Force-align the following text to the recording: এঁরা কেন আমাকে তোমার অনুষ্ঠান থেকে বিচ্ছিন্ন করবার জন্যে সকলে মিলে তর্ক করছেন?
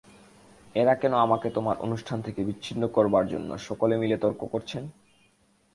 এঁরা 0.75 0.93
কেন 0.95 1.13
আমাকে 1.17 1.47
তোমার 1.49 1.75
অনুষ্ঠান 1.77 2.21
থেকে 2.21 2.41
বিচ্ছিন্ন 2.43 2.83
করবার 2.87 3.25
জন্যে 3.27 3.55
সকলে 3.59 3.95
মিলে 3.97 4.17
তর্ক 4.17 4.41
করছেন? 4.51 4.83